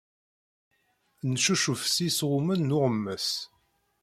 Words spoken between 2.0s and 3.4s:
yisɣumen n uɣemmes.